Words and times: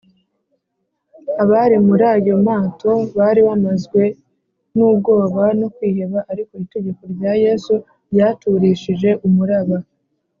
abari 1.43 1.75
muri 1.87 2.03
ayo 2.13 2.35
mato 2.47 2.91
bari 3.17 3.41
bamazwe 3.47 4.01
n’ubwoba 4.75 5.43
no 5.59 5.67
kwiheba, 5.75 6.19
ariko 6.31 6.51
itegeko 6.63 7.01
rya 7.13 7.33
yesu 7.45 7.73
ryaturishije 8.11 9.09
umuraba 9.27 9.77